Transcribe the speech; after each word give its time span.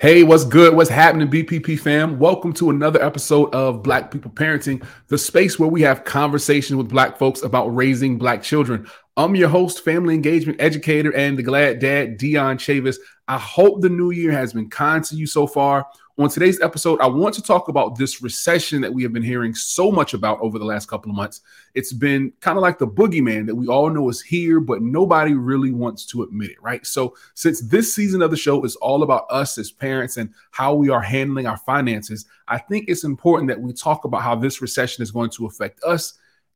Hey, 0.00 0.22
what's 0.22 0.44
good? 0.44 0.76
What's 0.76 0.88
happening, 0.88 1.26
BPP 1.26 1.80
fam? 1.80 2.20
Welcome 2.20 2.52
to 2.52 2.70
another 2.70 3.02
episode 3.02 3.52
of 3.52 3.82
Black 3.82 4.12
People 4.12 4.30
Parenting, 4.30 4.86
the 5.08 5.18
space 5.18 5.58
where 5.58 5.68
we 5.68 5.82
have 5.82 6.04
conversations 6.04 6.76
with 6.76 6.88
Black 6.88 7.18
folks 7.18 7.42
about 7.42 7.74
raising 7.74 8.16
Black 8.16 8.40
children. 8.40 8.86
I'm 9.16 9.34
your 9.34 9.48
host, 9.48 9.84
family 9.84 10.14
engagement 10.14 10.60
educator, 10.60 11.12
and 11.16 11.36
the 11.36 11.42
glad 11.42 11.80
dad, 11.80 12.16
Dion 12.16 12.58
Chavis. 12.58 12.94
I 13.26 13.38
hope 13.38 13.80
the 13.80 13.88
new 13.88 14.12
year 14.12 14.30
has 14.30 14.52
been 14.52 14.70
kind 14.70 15.02
to 15.02 15.16
you 15.16 15.26
so 15.26 15.48
far. 15.48 15.84
On 16.18 16.28
today's 16.28 16.60
episode, 16.60 17.00
I 17.00 17.06
want 17.06 17.32
to 17.36 17.42
talk 17.42 17.68
about 17.68 17.96
this 17.96 18.20
recession 18.20 18.80
that 18.80 18.92
we 18.92 19.04
have 19.04 19.12
been 19.12 19.22
hearing 19.22 19.54
so 19.54 19.92
much 19.92 20.14
about 20.14 20.40
over 20.40 20.58
the 20.58 20.64
last 20.64 20.88
couple 20.88 21.12
of 21.12 21.16
months. 21.16 21.42
It's 21.74 21.92
been 21.92 22.32
kind 22.40 22.58
of 22.58 22.62
like 22.62 22.76
the 22.76 22.88
boogeyman 22.88 23.46
that 23.46 23.54
we 23.54 23.68
all 23.68 23.88
know 23.88 24.08
is 24.08 24.20
here, 24.20 24.58
but 24.58 24.82
nobody 24.82 25.34
really 25.34 25.70
wants 25.70 26.04
to 26.06 26.24
admit 26.24 26.50
it, 26.50 26.60
right? 26.60 26.84
So, 26.84 27.14
since 27.34 27.60
this 27.60 27.94
season 27.94 28.20
of 28.20 28.32
the 28.32 28.36
show 28.36 28.64
is 28.64 28.74
all 28.76 29.04
about 29.04 29.26
us 29.30 29.58
as 29.58 29.70
parents 29.70 30.16
and 30.16 30.34
how 30.50 30.74
we 30.74 30.90
are 30.90 31.00
handling 31.00 31.46
our 31.46 31.56
finances, 31.58 32.24
I 32.48 32.58
think 32.58 32.88
it's 32.88 33.04
important 33.04 33.48
that 33.50 33.60
we 33.60 33.72
talk 33.72 34.04
about 34.04 34.22
how 34.22 34.34
this 34.34 34.60
recession 34.60 35.04
is 35.04 35.12
going 35.12 35.30
to 35.30 35.46
affect 35.46 35.80
us 35.84 36.14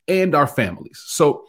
and 0.09 0.34
our 0.34 0.48
families. 0.48 1.01
So, 1.06 1.45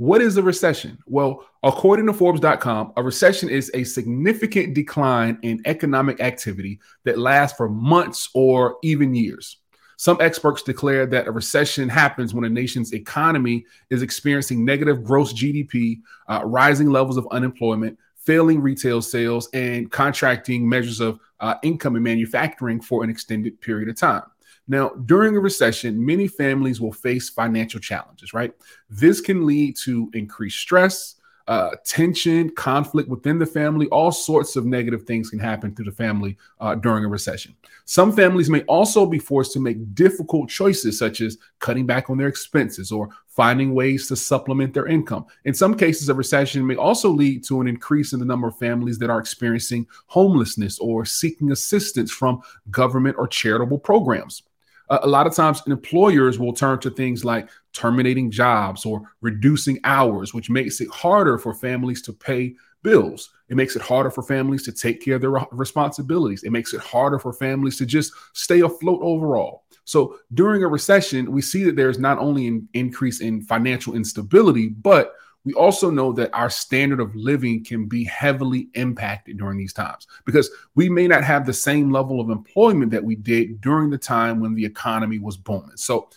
what 0.00 0.22
is 0.22 0.38
a 0.38 0.42
recession? 0.42 0.96
Well, 1.04 1.44
according 1.62 2.06
to 2.06 2.14
Forbes.com, 2.14 2.94
a 2.96 3.02
recession 3.02 3.50
is 3.50 3.70
a 3.74 3.84
significant 3.84 4.72
decline 4.72 5.38
in 5.42 5.60
economic 5.66 6.22
activity 6.22 6.80
that 7.04 7.18
lasts 7.18 7.54
for 7.54 7.68
months 7.68 8.30
or 8.32 8.78
even 8.82 9.14
years. 9.14 9.58
Some 9.98 10.16
experts 10.22 10.62
declare 10.62 11.04
that 11.04 11.26
a 11.26 11.30
recession 11.30 11.90
happens 11.90 12.32
when 12.32 12.46
a 12.46 12.48
nation's 12.48 12.94
economy 12.94 13.66
is 13.90 14.00
experiencing 14.00 14.64
negative 14.64 15.04
gross 15.04 15.34
GDP, 15.34 15.98
uh, 16.30 16.40
rising 16.46 16.88
levels 16.88 17.18
of 17.18 17.28
unemployment, 17.30 17.98
failing 18.16 18.62
retail 18.62 19.02
sales, 19.02 19.50
and 19.52 19.92
contracting 19.92 20.66
measures 20.66 21.00
of 21.00 21.20
uh, 21.40 21.56
income 21.62 21.96
and 21.96 22.04
manufacturing 22.04 22.80
for 22.80 23.04
an 23.04 23.10
extended 23.10 23.60
period 23.60 23.90
of 23.90 23.98
time. 23.98 24.22
Now, 24.68 24.90
during 24.90 25.36
a 25.36 25.40
recession, 25.40 26.04
many 26.04 26.28
families 26.28 26.80
will 26.80 26.92
face 26.92 27.28
financial 27.28 27.80
challenges, 27.80 28.32
right? 28.32 28.52
This 28.88 29.20
can 29.20 29.46
lead 29.46 29.76
to 29.84 30.10
increased 30.14 30.58
stress, 30.58 31.16
uh, 31.50 31.74
tension, 31.84 32.48
conflict 32.50 33.08
within 33.08 33.36
the 33.36 33.44
family. 33.44 33.88
All 33.88 34.12
sorts 34.12 34.54
of 34.54 34.66
negative 34.66 35.02
things 35.02 35.30
can 35.30 35.40
happen 35.40 35.74
to 35.74 35.82
the 35.82 35.90
family 35.90 36.36
uh, 36.60 36.76
during 36.76 37.04
a 37.04 37.08
recession. 37.08 37.56
Some 37.86 38.12
families 38.12 38.48
may 38.48 38.62
also 38.62 39.04
be 39.04 39.18
forced 39.18 39.52
to 39.54 39.60
make 39.60 39.92
difficult 39.96 40.48
choices, 40.48 40.96
such 40.96 41.20
as 41.20 41.38
cutting 41.58 41.86
back 41.86 42.08
on 42.08 42.18
their 42.18 42.28
expenses 42.28 42.92
or 42.92 43.08
finding 43.26 43.74
ways 43.74 44.06
to 44.06 44.14
supplement 44.14 44.72
their 44.72 44.86
income. 44.86 45.26
In 45.44 45.52
some 45.52 45.74
cases, 45.74 46.08
a 46.08 46.14
recession 46.14 46.64
may 46.64 46.76
also 46.76 47.08
lead 47.08 47.42
to 47.46 47.60
an 47.60 47.66
increase 47.66 48.12
in 48.12 48.20
the 48.20 48.26
number 48.26 48.46
of 48.46 48.58
families 48.58 48.98
that 48.98 49.10
are 49.10 49.18
experiencing 49.18 49.88
homelessness 50.06 50.78
or 50.78 51.04
seeking 51.04 51.50
assistance 51.50 52.12
from 52.12 52.40
government 52.70 53.16
or 53.18 53.26
charitable 53.26 53.78
programs 53.78 54.44
a 54.90 55.06
lot 55.06 55.26
of 55.26 55.34
times 55.34 55.62
employers 55.66 56.38
will 56.38 56.52
turn 56.52 56.80
to 56.80 56.90
things 56.90 57.24
like 57.24 57.48
terminating 57.72 58.30
jobs 58.30 58.84
or 58.84 59.02
reducing 59.20 59.78
hours, 59.84 60.34
which 60.34 60.50
makes 60.50 60.80
it 60.80 60.88
harder 60.90 61.38
for 61.38 61.54
families 61.54 62.02
to 62.02 62.12
pay 62.12 62.56
bills. 62.82 63.30
It 63.48 63.56
makes 63.56 63.76
it 63.76 63.82
harder 63.82 64.10
for 64.10 64.22
families 64.22 64.64
to 64.64 64.72
take 64.72 65.02
care 65.02 65.16
of 65.16 65.20
their 65.20 65.30
responsibilities. 65.52 66.42
It 66.42 66.50
makes 66.50 66.74
it 66.74 66.80
harder 66.80 67.18
for 67.18 67.32
families 67.32 67.78
to 67.78 67.86
just 67.86 68.12
stay 68.32 68.60
afloat 68.60 69.00
overall. 69.02 69.64
So 69.84 70.18
during 70.34 70.62
a 70.64 70.68
recession, 70.68 71.30
we 71.30 71.42
see 71.42 71.64
that 71.64 71.76
there's 71.76 71.98
not 71.98 72.18
only 72.18 72.46
an 72.48 72.68
increase 72.74 73.20
in 73.20 73.42
financial 73.42 73.94
instability, 73.94 74.68
but 74.68 75.14
we 75.44 75.54
also 75.54 75.90
know 75.90 76.12
that 76.12 76.34
our 76.34 76.50
standard 76.50 77.00
of 77.00 77.14
living 77.14 77.64
can 77.64 77.86
be 77.86 78.04
heavily 78.04 78.68
impacted 78.74 79.38
during 79.38 79.58
these 79.58 79.72
times 79.72 80.06
because 80.26 80.50
we 80.74 80.88
may 80.88 81.08
not 81.08 81.24
have 81.24 81.46
the 81.46 81.52
same 81.52 81.90
level 81.90 82.20
of 82.20 82.30
employment 82.30 82.90
that 82.90 83.04
we 83.04 83.16
did 83.16 83.60
during 83.60 83.90
the 83.90 83.98
time 83.98 84.40
when 84.40 84.54
the 84.54 84.64
economy 84.64 85.18
was 85.18 85.38
booming. 85.38 85.76
So, 85.76 86.10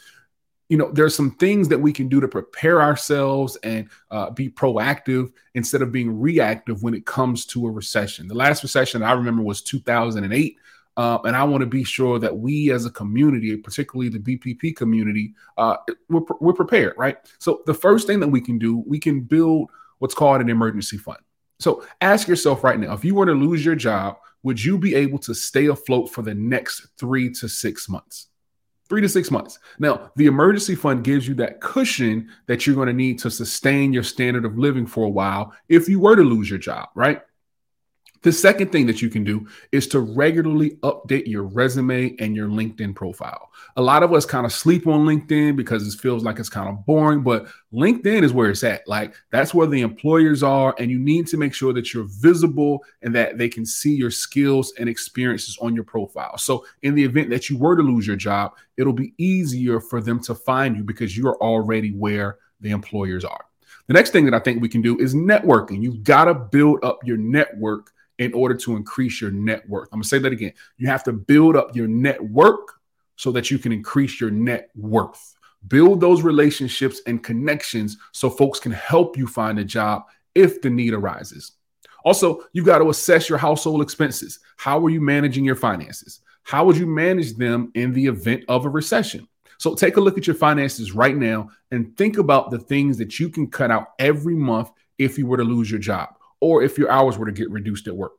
you 0.68 0.78
know, 0.78 0.92
there's 0.92 1.16
some 1.16 1.32
things 1.32 1.70
that 1.70 1.80
we 1.80 1.94
can 1.94 2.10
do 2.10 2.20
to 2.20 2.28
prepare 2.28 2.82
ourselves 2.82 3.56
and 3.64 3.88
uh, 4.12 4.30
be 4.32 4.50
proactive 4.50 5.32
instead 5.54 5.82
of 5.82 5.92
being 5.92 6.20
reactive 6.20 6.84
when 6.84 6.94
it 6.94 7.06
comes 7.06 7.46
to 7.48 7.66
a 7.68 7.72
recession. 7.72 8.28
The 8.28 8.34
last 8.34 8.64
recession 8.64 9.04
I 9.04 9.14
remember 9.14 9.44
was 9.44 9.62
2008 9.62 10.58
uh, 10.96 11.20
and 11.24 11.36
I 11.36 11.44
want 11.44 11.62
to 11.62 11.68
be 11.68 11.84
sure 11.84 12.20
that 12.20 12.38
we 12.38 12.72
as 12.72 12.86
a 12.86 12.92
community, 12.92 13.56
particularly 13.58 14.10
the 14.10 14.20
BPP 14.20 14.76
community, 14.76 15.34
uh, 15.58 15.78
we're, 16.10 16.22
we're 16.40 16.54
prepared, 16.54 16.94
right? 16.98 17.18
So 17.40 17.62
the 17.66 17.74
first 17.74 18.06
thing 18.06 18.20
that 18.20 18.28
we 18.28 18.42
can 18.42 18.60
do, 18.60 18.84
we 18.86 19.00
can 19.00 19.22
build 19.22 19.70
what's 20.00 20.14
called 20.14 20.42
an 20.42 20.50
emergency 20.50 20.98
fund. 20.98 21.20
So 21.60 21.84
ask 22.02 22.28
yourself 22.28 22.64
right 22.64 22.80
now, 22.80 22.94
if 22.94 23.04
you 23.06 23.16
were 23.16 23.26
to 23.26 23.34
lose 23.34 23.66
your 23.66 23.76
job, 23.76 24.18
would 24.44 24.64
you 24.64 24.78
be 24.78 24.94
able 24.96 25.18
to 25.20 25.34
stay 25.34 25.68
afloat 25.68 26.12
for 26.12 26.22
the 26.22 26.34
next 26.34 26.88
three 26.98 27.32
to 27.32 27.48
six 27.48 27.90
months? 27.90 28.28
Three 28.90 29.02
to 29.02 29.10
six 29.10 29.32
months. 29.32 29.60
Now, 29.80 30.12
the 30.18 30.26
emergency 30.26 30.76
fund 30.76 31.04
gives 31.04 31.28
you 31.28 31.34
that 31.36 31.62
cushion 31.62 32.30
that 32.48 32.68
you're 32.68 32.76
going 32.76 32.90
to 32.90 32.94
need 32.94 33.18
to 33.20 33.32
sustain 33.32 33.94
your 33.94 34.04
standard 34.04 34.46
of 34.46 34.58
living 34.58 34.86
for 34.86 35.06
a 35.06 35.10
while 35.10 35.54
if 35.70 35.88
you 35.88 36.02
were 36.02 36.16
to 36.18 36.22
lose 36.22 36.50
your 36.50 36.60
job, 36.60 36.90
right? 36.94 37.22
The 38.24 38.32
second 38.32 38.72
thing 38.72 38.86
that 38.86 39.02
you 39.02 39.10
can 39.10 39.26
do 39.26 39.48
is 39.74 39.86
to 39.88 40.00
regularly 40.00 40.72
update 40.78 41.28
your 41.28 41.44
resume 41.44 42.16
and 42.20 42.34
your 42.34 42.48
LinkedIn 42.48 42.96
profile. 42.96 43.50
A 43.76 43.82
lot 43.82 44.02
of 44.02 44.14
us 44.14 44.26
kind 44.26 44.46
of 44.46 44.54
sleep 44.54 44.88
on 44.88 45.06
LinkedIn 45.06 45.58
because 45.58 45.86
it 45.86 46.00
feels 46.00 46.24
like 46.24 46.40
it's 46.40 46.48
kind 46.48 46.70
of 46.70 46.86
boring, 46.86 47.22
but 47.22 47.48
LinkedIn 47.74 48.24
is 48.24 48.32
where 48.32 48.50
it's 48.50 48.64
at. 48.64 48.88
Like 48.88 49.14
that's 49.32 49.54
where 49.54 49.68
the 49.68 49.82
employers 49.82 50.42
are, 50.42 50.74
and 50.80 50.90
you 50.90 51.00
need 51.00 51.28
to 51.28 51.38
make 51.38 51.54
sure 51.54 51.74
that 51.74 51.94
you're 51.94 52.08
visible 52.08 52.80
and 53.02 53.14
that 53.14 53.38
they 53.38 53.50
can 53.50 53.66
see 53.66 53.94
your 53.94 54.12
skills 54.12 54.74
and 54.80 54.88
experiences 54.88 55.58
on 55.62 55.76
your 55.76 55.84
profile. 55.84 56.38
So, 56.38 56.66
in 56.82 56.96
the 56.96 57.04
event 57.04 57.30
that 57.30 57.50
you 57.50 57.58
were 57.58 57.76
to 57.76 57.84
lose 57.84 58.08
your 58.08 58.16
job, 58.16 58.54
it'll 58.78 58.94
be 58.94 59.14
easier 59.18 59.82
for 59.82 60.00
them 60.00 60.22
to 60.22 60.34
find 60.34 60.78
you 60.78 60.84
because 60.84 61.18
you're 61.18 61.38
already 61.42 61.92
where 61.92 62.38
the 62.62 62.72
employers 62.72 63.26
are. 63.26 63.46
The 63.88 63.94
next 63.94 64.12
thing 64.12 64.24
that 64.26 64.34
I 64.34 64.40
think 64.40 64.62
we 64.62 64.70
can 64.70 64.82
do 64.82 64.98
is 64.98 65.14
networking. 65.14 65.84
You've 65.84 66.04
got 66.04 66.26
to 66.26 66.34
build 66.34 66.86
up 66.86 67.00
your 67.04 67.18
network 67.18 67.92
in 68.20 68.34
order 68.34 68.56
to 68.56 68.76
increase 68.76 69.22
your 69.22 69.32
net 69.32 69.68
worth. 69.68 69.90
I'm 69.92 69.98
going 69.98 70.04
to 70.04 70.08
say 70.08 70.20
that 70.20 70.32
again. 70.32 70.54
You 70.78 70.88
have 70.88 71.04
to 71.06 71.14
build 71.14 71.56
up 71.56 71.76
your 71.76 71.88
network 71.88 72.80
so 73.16 73.32
that 73.32 73.50
you 73.50 73.58
can 73.58 73.72
increase 73.72 74.20
your 74.20 74.32
net 74.32 74.70
worth. 74.76 75.36
Build 75.68 76.02
those 76.02 76.22
relationships 76.22 77.02
and 77.08 77.24
connections 77.24 77.98
so 78.12 78.30
folks 78.30 78.60
can 78.60 78.72
help 78.72 79.18
you 79.18 79.28
find 79.28 79.60
a 79.60 79.66
job 79.66 80.04
if 80.36 80.62
the 80.62 80.70
need 80.70 80.94
arises. 80.94 81.54
Also, 82.06 82.44
you've 82.52 82.66
got 82.66 82.80
to 82.80 82.90
assess 82.90 83.30
your 83.30 83.38
household 83.38 83.82
expenses. 83.82 84.40
How 84.58 84.84
are 84.86 84.90
you 84.90 85.00
managing 85.00 85.46
your 85.46 85.56
finances? 85.56 86.20
How 86.44 86.66
would 86.66 86.76
you 86.76 86.86
manage 86.86 87.36
them 87.36 87.72
in 87.76 87.94
the 87.94 88.06
event 88.08 88.44
of 88.50 88.66
a 88.66 88.70
recession? 88.70 89.28
So 89.58 89.74
take 89.74 89.96
a 89.96 90.02
look 90.02 90.18
at 90.18 90.28
your 90.28 90.36
finances 90.36 90.92
right 90.92 91.16
now 91.16 91.50
and 91.72 91.96
think 91.96 92.18
about 92.18 92.52
the 92.52 92.60
things 92.60 92.98
that 92.98 93.20
you 93.20 93.30
can 93.30 93.48
cut 93.48 93.72
out 93.72 93.94
every 94.00 94.36
month 94.36 94.70
if 94.98 95.18
you 95.18 95.26
were 95.26 95.38
to 95.38 95.44
lose 95.44 95.72
your 95.72 95.80
job 95.80 96.10
or 96.44 96.62
if 96.62 96.78
your 96.78 96.92
hours 96.92 97.18
were 97.18 97.26
to 97.26 97.32
get 97.32 97.50
reduced 97.50 97.88
at 97.88 97.96
work. 97.96 98.12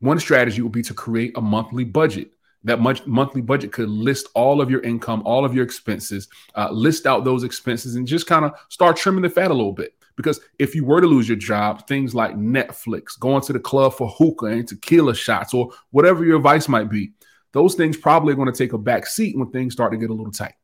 One 0.00 0.20
strategy 0.20 0.60
would 0.60 0.72
be 0.72 0.82
to 0.82 0.92
create 0.92 1.32
a 1.34 1.40
monthly 1.40 1.84
budget. 1.84 2.32
That 2.64 2.78
much 2.78 3.06
monthly 3.06 3.40
budget 3.40 3.72
could 3.72 3.88
list 3.88 4.28
all 4.34 4.60
of 4.60 4.70
your 4.70 4.82
income, 4.82 5.22
all 5.24 5.46
of 5.46 5.54
your 5.54 5.64
expenses, 5.64 6.28
uh, 6.54 6.70
list 6.70 7.06
out 7.06 7.24
those 7.24 7.44
expenses, 7.44 7.94
and 7.94 8.06
just 8.06 8.26
kind 8.26 8.44
of 8.44 8.52
start 8.68 8.98
trimming 8.98 9.22
the 9.22 9.30
fat 9.30 9.50
a 9.50 9.54
little 9.54 9.72
bit. 9.72 9.94
Because 10.14 10.40
if 10.58 10.74
you 10.74 10.84
were 10.84 11.00
to 11.00 11.06
lose 11.06 11.26
your 11.26 11.38
job, 11.38 11.86
things 11.88 12.14
like 12.14 12.36
Netflix, 12.36 13.18
going 13.18 13.40
to 13.44 13.54
the 13.54 13.60
club 13.60 13.94
for 13.94 14.08
hookah 14.10 14.46
and 14.46 14.68
tequila 14.68 15.14
shots, 15.14 15.54
or 15.54 15.70
whatever 15.90 16.26
your 16.26 16.36
advice 16.36 16.68
might 16.68 16.90
be, 16.90 17.12
those 17.52 17.74
things 17.74 17.96
probably 17.96 18.34
are 18.34 18.36
going 18.36 18.52
to 18.52 18.58
take 18.58 18.74
a 18.74 18.78
back 18.78 19.06
seat 19.06 19.38
when 19.38 19.50
things 19.50 19.72
start 19.72 19.92
to 19.92 19.98
get 19.98 20.10
a 20.10 20.14
little 20.14 20.32
tight. 20.32 20.54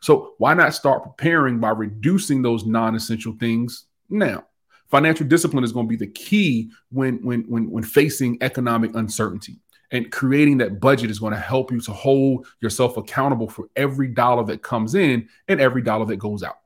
So 0.00 0.32
why 0.38 0.54
not 0.54 0.72
start 0.72 1.02
preparing 1.02 1.60
by 1.60 1.70
reducing 1.70 2.40
those 2.40 2.64
non-essential 2.64 3.34
things 3.38 3.84
now? 4.08 4.46
Financial 4.92 5.26
discipline 5.26 5.64
is 5.64 5.72
going 5.72 5.86
to 5.86 5.88
be 5.88 5.96
the 5.96 6.12
key 6.12 6.70
when 6.90 7.14
when 7.24 7.44
when 7.48 7.70
when 7.70 7.82
facing 7.82 8.36
economic 8.42 8.94
uncertainty. 8.94 9.56
And 9.90 10.12
creating 10.12 10.58
that 10.58 10.80
budget 10.80 11.10
is 11.10 11.18
going 11.18 11.32
to 11.32 11.38
help 11.38 11.72
you 11.72 11.80
to 11.80 11.92
hold 11.92 12.46
yourself 12.60 12.98
accountable 12.98 13.48
for 13.48 13.68
every 13.74 14.08
dollar 14.08 14.44
that 14.44 14.62
comes 14.62 14.94
in 14.94 15.28
and 15.48 15.62
every 15.62 15.80
dollar 15.80 16.04
that 16.06 16.16
goes 16.16 16.42
out. 16.42 16.58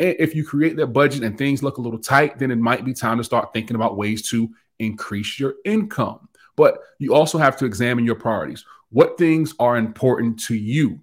And 0.00 0.16
if 0.18 0.34
you 0.34 0.44
create 0.44 0.76
that 0.76 0.88
budget 0.88 1.22
and 1.22 1.38
things 1.38 1.62
look 1.62 1.78
a 1.78 1.80
little 1.80 2.00
tight, 2.00 2.38
then 2.38 2.50
it 2.50 2.58
might 2.58 2.84
be 2.84 2.94
time 2.94 3.18
to 3.18 3.24
start 3.24 3.52
thinking 3.52 3.76
about 3.76 3.96
ways 3.96 4.28
to 4.30 4.48
increase 4.80 5.38
your 5.38 5.54
income. 5.64 6.28
But 6.56 6.80
you 6.98 7.14
also 7.14 7.38
have 7.38 7.56
to 7.58 7.64
examine 7.64 8.04
your 8.04 8.16
priorities. 8.16 8.64
What 8.90 9.18
things 9.18 9.54
are 9.60 9.76
important 9.76 10.40
to 10.46 10.56
you? 10.56 10.98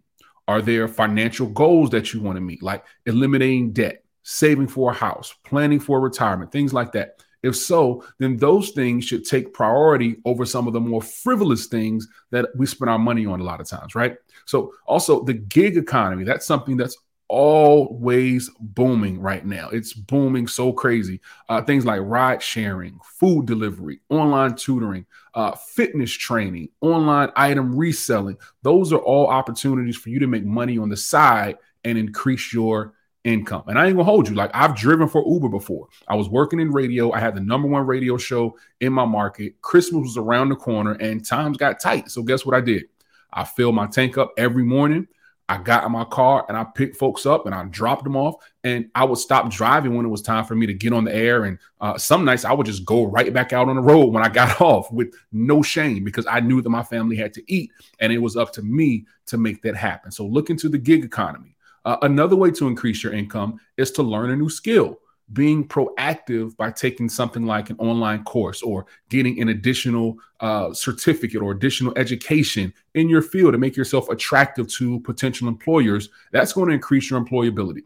Are 0.49 0.61
there 0.61 0.89
financial 0.89 1.47
goals 1.47 1.89
that 1.91 2.13
you 2.13 2.19
want 2.21 2.35
to 2.35 2.41
meet, 2.41 2.61
like 2.61 2.83
eliminating 3.05 3.71
debt, 3.71 4.04
saving 4.25 4.67
for 4.67 4.91
a 4.91 4.93
house, 4.93 5.33
planning 5.45 5.79
for 5.79 6.01
retirement, 6.01 6.51
things 6.51 6.73
like 6.73 6.91
that? 6.91 7.23
If 7.43 7.55
so, 7.55 8.03
then 8.17 8.37
those 8.37 8.71
things 8.71 9.05
should 9.05 9.23
take 9.23 9.53
priority 9.53 10.17
over 10.25 10.45
some 10.45 10.65
of 10.65 10.73
the 10.73 10.79
more 10.79 11.01
frivolous 11.01 11.67
things 11.67 12.07
that 12.31 12.49
we 12.55 12.65
spend 12.65 12.89
our 12.89 12.97
money 12.97 13.27
on 13.27 13.39
a 13.39 13.43
lot 13.43 13.61
of 13.61 13.67
times, 13.67 13.93
right? 13.93 14.17
So, 14.45 14.73
also 14.87 15.23
the 15.23 15.33
gig 15.33 15.77
economy, 15.77 16.23
that's 16.23 16.47
something 16.47 16.75
that's 16.75 16.97
always 17.27 18.49
booming 18.59 19.19
right 19.19 19.45
now. 19.45 19.69
It's 19.69 19.93
booming 19.93 20.47
so 20.47 20.73
crazy. 20.73 21.21
Uh, 21.47 21.61
things 21.61 21.85
like 21.85 22.01
ride 22.03 22.41
sharing, 22.41 22.99
food 23.03 23.45
delivery, 23.45 23.99
online 24.09 24.55
tutoring, 24.55 25.05
uh, 25.35 25.51
fitness 25.51 26.11
training, 26.11 26.69
online 26.81 27.29
item 27.35 27.75
reselling. 27.75 28.37
Those 28.61 28.93
are 28.93 28.99
all 28.99 29.27
opportunities 29.27 29.97
for 29.97 30.09
you 30.09 30.19
to 30.19 30.27
make 30.27 30.45
money 30.45 30.77
on 30.77 30.89
the 30.89 30.97
side 30.97 31.57
and 31.83 31.97
increase 31.97 32.53
your 32.53 32.93
income. 33.25 33.63
And 33.67 33.77
I 33.77 33.87
ain't 33.87 33.95
gonna 33.95 34.05
hold 34.05 34.29
you. 34.29 34.35
Like 34.35 34.51
I've 34.53 34.75
driven 34.75 35.09
for 35.09 35.25
Uber 35.27 35.49
before. 35.49 35.87
I 36.07 36.15
was 36.15 36.29
working 36.29 36.59
in 36.59 36.71
radio. 36.71 37.11
I 37.11 37.19
had 37.19 37.35
the 37.35 37.41
number 37.41 37.67
one 37.67 37.85
radio 37.85 38.17
show 38.17 38.57
in 38.79 38.93
my 38.93 39.05
market. 39.05 39.59
Christmas 39.61 40.03
was 40.03 40.17
around 40.17 40.49
the 40.49 40.55
corner 40.55 40.93
and 40.93 41.25
times 41.25 41.57
got 41.57 41.81
tight. 41.81 42.09
So 42.09 42.23
guess 42.23 42.45
what 42.45 42.55
I 42.55 42.61
did? 42.61 42.85
I 43.33 43.43
filled 43.43 43.75
my 43.75 43.87
tank 43.87 44.17
up 44.17 44.31
every 44.37 44.63
morning. 44.63 45.07
I 45.47 45.57
got 45.57 45.83
in 45.83 45.91
my 45.91 46.05
car 46.05 46.43
and 46.47 46.57
I 46.57 46.63
picked 46.63 46.97
folks 46.97 47.27
up 47.27 47.45
and 47.45 47.53
I 47.53 47.63
dropped 47.65 48.03
them 48.03 48.15
off. 48.15 48.35
And 48.63 48.89
I 48.95 49.03
would 49.03 49.19
stop 49.19 49.51
driving 49.51 49.95
when 49.95 50.05
it 50.05 50.09
was 50.09 50.21
time 50.21 50.45
for 50.45 50.55
me 50.55 50.65
to 50.65 50.73
get 50.73 50.93
on 50.93 51.03
the 51.03 51.13
air. 51.13 51.45
And 51.45 51.59
uh, 51.81 51.97
some 51.97 52.25
nights 52.25 52.45
I 52.45 52.53
would 52.53 52.65
just 52.65 52.85
go 52.85 53.05
right 53.05 53.31
back 53.31 53.53
out 53.53 53.69
on 53.69 53.75
the 53.75 53.81
road 53.81 54.07
when 54.07 54.23
I 54.23 54.29
got 54.29 54.61
off 54.61 54.91
with 54.91 55.13
no 55.31 55.61
shame 55.61 56.03
because 56.03 56.25
I 56.27 56.39
knew 56.39 56.61
that 56.61 56.69
my 56.69 56.83
family 56.83 57.15
had 57.15 57.33
to 57.33 57.43
eat 57.51 57.71
and 57.99 58.13
it 58.13 58.19
was 58.19 58.37
up 58.37 58.53
to 58.53 58.61
me 58.61 59.05
to 59.27 59.37
make 59.37 59.61
that 59.63 59.75
happen. 59.75 60.11
So 60.11 60.25
look 60.25 60.49
into 60.49 60.69
the 60.69 60.77
gig 60.77 61.03
economy. 61.03 61.54
Uh, 61.85 61.97
another 62.01 62.35
way 62.35 62.51
to 62.51 62.67
increase 62.67 63.03
your 63.03 63.13
income 63.13 63.59
is 63.77 63.91
to 63.91 64.03
learn 64.03 64.31
a 64.31 64.35
new 64.35 64.49
skill 64.49 64.99
being 65.33 65.67
proactive 65.67 66.55
by 66.55 66.69
taking 66.69 67.09
something 67.09 67.45
like 67.45 67.69
an 67.69 67.77
online 67.79 68.23
course 68.23 68.61
or 68.61 68.85
getting 69.09 69.41
an 69.41 69.49
additional 69.49 70.17
uh, 70.39 70.73
certificate 70.73 71.41
or 71.41 71.51
additional 71.51 71.93
education 71.97 72.73
in 72.93 73.09
your 73.09 73.21
field 73.21 73.53
to 73.53 73.57
make 73.57 73.75
yourself 73.75 74.09
attractive 74.09 74.67
to 74.67 74.99
potential 74.99 75.47
employers, 75.47 76.09
that's 76.31 76.53
going 76.53 76.67
to 76.67 76.75
increase 76.75 77.09
your 77.09 77.19
employability. 77.19 77.83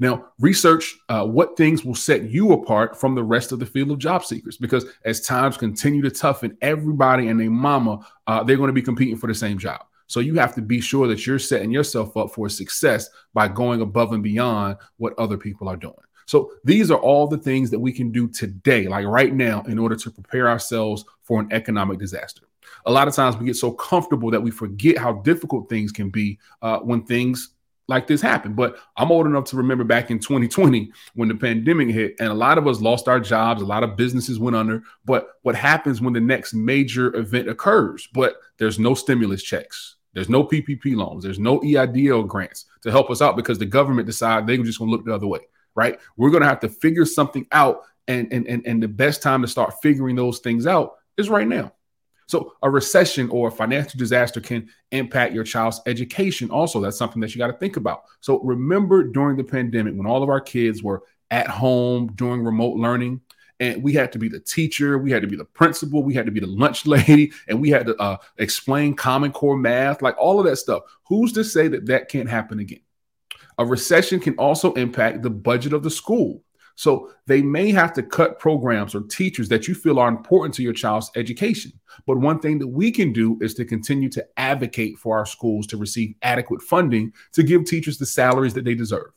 Now, 0.00 0.26
research 0.38 0.98
uh, 1.08 1.24
what 1.24 1.56
things 1.56 1.84
will 1.84 1.94
set 1.94 2.24
you 2.24 2.52
apart 2.52 2.98
from 2.98 3.14
the 3.14 3.24
rest 3.24 3.52
of 3.52 3.58
the 3.58 3.66
field 3.66 3.90
of 3.90 3.98
job 3.98 4.24
seekers, 4.24 4.56
because 4.58 4.84
as 5.04 5.20
times 5.20 5.56
continue 5.56 6.02
to 6.02 6.10
toughen, 6.10 6.58
everybody 6.60 7.28
and 7.28 7.40
their 7.40 7.50
mama, 7.50 8.06
uh, 8.26 8.42
they're 8.42 8.56
going 8.56 8.68
to 8.68 8.72
be 8.74 8.82
competing 8.82 9.16
for 9.16 9.28
the 9.28 9.34
same 9.34 9.56
job. 9.56 9.86
So 10.08 10.20
you 10.20 10.34
have 10.34 10.54
to 10.56 10.62
be 10.62 10.80
sure 10.80 11.06
that 11.06 11.26
you're 11.26 11.38
setting 11.38 11.70
yourself 11.70 12.16
up 12.16 12.32
for 12.32 12.48
success 12.48 13.08
by 13.34 13.46
going 13.46 13.82
above 13.82 14.12
and 14.12 14.22
beyond 14.22 14.78
what 14.96 15.16
other 15.18 15.36
people 15.36 15.68
are 15.68 15.76
doing. 15.76 15.94
So 16.26 16.52
these 16.64 16.90
are 16.90 16.98
all 16.98 17.26
the 17.26 17.38
things 17.38 17.70
that 17.70 17.78
we 17.78 17.92
can 17.92 18.10
do 18.10 18.28
today, 18.28 18.88
like 18.88 19.06
right 19.06 19.32
now, 19.32 19.62
in 19.62 19.78
order 19.78 19.96
to 19.96 20.10
prepare 20.10 20.48
ourselves 20.48 21.04
for 21.22 21.40
an 21.40 21.48
economic 21.52 21.98
disaster. 21.98 22.42
A 22.86 22.90
lot 22.90 23.08
of 23.08 23.14
times 23.14 23.36
we 23.36 23.46
get 23.46 23.56
so 23.56 23.70
comfortable 23.72 24.30
that 24.30 24.42
we 24.42 24.50
forget 24.50 24.98
how 24.98 25.12
difficult 25.12 25.68
things 25.68 25.92
can 25.92 26.10
be 26.10 26.38
uh, 26.60 26.80
when 26.80 27.02
things 27.04 27.54
like 27.86 28.06
this 28.06 28.20
happen. 28.20 28.52
But 28.52 28.78
I'm 28.96 29.10
old 29.10 29.26
enough 29.26 29.44
to 29.46 29.56
remember 29.56 29.84
back 29.84 30.10
in 30.10 30.18
2020 30.18 30.92
when 31.14 31.28
the 31.28 31.34
pandemic 31.34 31.88
hit, 31.88 32.14
and 32.20 32.28
a 32.28 32.34
lot 32.34 32.58
of 32.58 32.66
us 32.66 32.80
lost 32.80 33.08
our 33.08 33.20
jobs, 33.20 33.62
a 33.62 33.66
lot 33.66 33.82
of 33.82 33.96
businesses 33.96 34.38
went 34.38 34.56
under. 34.56 34.82
But 35.04 35.28
what 35.42 35.54
happens 35.54 36.00
when 36.00 36.12
the 36.12 36.20
next 36.20 36.54
major 36.54 37.14
event 37.16 37.48
occurs? 37.48 38.06
But 38.12 38.36
there's 38.58 38.78
no 38.78 38.94
stimulus 38.94 39.42
checks. 39.42 39.96
There's 40.14 40.28
no 40.28 40.44
PPP 40.44 40.96
loans. 40.96 41.22
There's 41.22 41.38
no 41.38 41.60
EIDL 41.60 42.26
grants 42.26 42.64
to 42.82 42.90
help 42.90 43.10
us 43.10 43.22
out 43.22 43.36
because 43.36 43.58
the 43.58 43.66
government 43.66 44.06
decided 44.06 44.46
they 44.46 44.58
were 44.58 44.64
just 44.64 44.78
going 44.78 44.90
to 44.90 44.96
look 44.96 45.04
the 45.04 45.14
other 45.14 45.26
way 45.26 45.40
right? 45.78 46.00
We're 46.16 46.30
going 46.30 46.42
to 46.42 46.48
have 46.48 46.60
to 46.60 46.68
figure 46.68 47.04
something 47.04 47.46
out. 47.52 47.82
And, 48.08 48.32
and, 48.32 48.48
and, 48.48 48.66
and 48.66 48.82
the 48.82 48.88
best 48.88 49.22
time 49.22 49.42
to 49.42 49.48
start 49.48 49.74
figuring 49.80 50.16
those 50.16 50.40
things 50.40 50.66
out 50.66 50.96
is 51.16 51.28
right 51.28 51.46
now. 51.46 51.72
So 52.26 52.54
a 52.62 52.68
recession 52.68 53.30
or 53.30 53.48
a 53.48 53.52
financial 53.52 53.96
disaster 53.96 54.40
can 54.40 54.68
impact 54.90 55.34
your 55.34 55.44
child's 55.44 55.80
education. 55.86 56.50
Also, 56.50 56.80
that's 56.80 56.98
something 56.98 57.20
that 57.20 57.32
you 57.32 57.38
got 57.38 57.46
to 57.46 57.58
think 57.58 57.76
about. 57.76 58.02
So 58.20 58.40
remember 58.40 59.04
during 59.04 59.36
the 59.36 59.44
pandemic 59.44 59.94
when 59.94 60.06
all 60.06 60.22
of 60.22 60.28
our 60.28 60.40
kids 60.40 60.82
were 60.82 61.04
at 61.30 61.46
home 61.46 62.08
doing 62.14 62.42
remote 62.42 62.76
learning, 62.76 63.20
and 63.60 63.82
we 63.82 63.92
had 63.92 64.12
to 64.12 64.18
be 64.18 64.28
the 64.28 64.40
teacher, 64.40 64.98
we 64.98 65.10
had 65.10 65.22
to 65.22 65.28
be 65.28 65.36
the 65.36 65.44
principal, 65.44 66.02
we 66.02 66.14
had 66.14 66.26
to 66.26 66.32
be 66.32 66.40
the 66.40 66.46
lunch 66.46 66.86
lady, 66.86 67.32
and 67.48 67.60
we 67.60 67.70
had 67.70 67.86
to 67.86 67.96
uh, 67.96 68.16
explain 68.38 68.94
Common 68.94 69.32
Core 69.32 69.56
math, 69.56 70.02
like 70.02 70.16
all 70.18 70.38
of 70.38 70.46
that 70.46 70.56
stuff. 70.56 70.82
Who's 71.04 71.32
to 71.32 71.44
say 71.44 71.68
that 71.68 71.86
that 71.86 72.08
can't 72.08 72.28
happen 72.28 72.58
again? 72.60 72.80
A 73.58 73.66
recession 73.66 74.20
can 74.20 74.34
also 74.36 74.72
impact 74.74 75.22
the 75.22 75.30
budget 75.30 75.72
of 75.72 75.82
the 75.82 75.90
school. 75.90 76.42
So 76.76 77.10
they 77.26 77.42
may 77.42 77.72
have 77.72 77.92
to 77.94 78.04
cut 78.04 78.38
programs 78.38 78.94
or 78.94 79.00
teachers 79.00 79.48
that 79.48 79.66
you 79.66 79.74
feel 79.74 79.98
are 79.98 80.06
important 80.06 80.54
to 80.54 80.62
your 80.62 80.72
child's 80.72 81.10
education. 81.16 81.72
But 82.06 82.18
one 82.18 82.38
thing 82.38 82.60
that 82.60 82.68
we 82.68 82.92
can 82.92 83.12
do 83.12 83.36
is 83.40 83.52
to 83.54 83.64
continue 83.64 84.08
to 84.10 84.24
advocate 84.36 84.96
for 84.96 85.18
our 85.18 85.26
schools 85.26 85.66
to 85.68 85.76
receive 85.76 86.14
adequate 86.22 86.62
funding 86.62 87.12
to 87.32 87.42
give 87.42 87.64
teachers 87.64 87.98
the 87.98 88.06
salaries 88.06 88.54
that 88.54 88.64
they 88.64 88.76
deserve. 88.76 89.10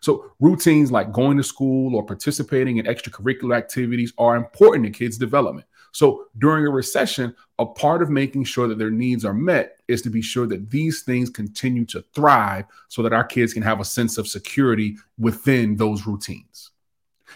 So 0.00 0.32
routines 0.40 0.92
like 0.92 1.12
going 1.12 1.36
to 1.36 1.42
school 1.42 1.96
or 1.96 2.04
participating 2.04 2.78
in 2.78 2.86
extracurricular 2.86 3.56
activities 3.56 4.12
are 4.18 4.36
important 4.36 4.84
to 4.84 4.90
kids' 4.90 5.18
development. 5.18 5.66
So 5.92 6.26
during 6.38 6.66
a 6.66 6.70
recession, 6.70 7.34
a 7.58 7.64
part 7.64 8.02
of 8.02 8.10
making 8.10 8.44
sure 8.44 8.68
that 8.68 8.76
their 8.76 8.90
needs 8.90 9.24
are 9.24 9.32
met 9.32 9.80
is 9.88 10.02
to 10.02 10.10
be 10.10 10.20
sure 10.20 10.46
that 10.46 10.70
these 10.70 11.02
things 11.02 11.30
continue 11.30 11.86
to 11.86 12.04
thrive 12.14 12.66
so 12.88 13.02
that 13.02 13.14
our 13.14 13.24
kids 13.24 13.54
can 13.54 13.62
have 13.62 13.80
a 13.80 13.84
sense 13.84 14.18
of 14.18 14.28
security 14.28 14.96
within 15.18 15.74
those 15.76 16.06
routines. 16.06 16.72